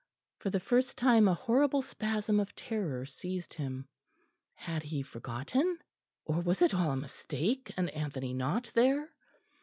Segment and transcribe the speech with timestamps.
[0.39, 3.87] For the first time a horrible spasm of terror seized him.
[4.55, 5.77] Had he forgotten?
[6.25, 9.11] or was it all a mistake, and Anthony not there?